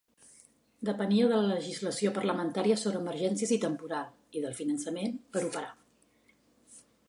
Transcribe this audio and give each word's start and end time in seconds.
Depenia 0.87 1.27
de 1.31 1.35
la 1.41 1.49
legislació 1.57 2.13
parlamentària 2.15 2.79
sobre 2.85 3.03
emergències 3.07 3.53
i 3.57 3.61
temporal, 3.67 4.11
i 4.39 4.43
del 4.47 4.59
finançament, 4.63 5.17
per 5.37 5.47
operar. 5.51 5.71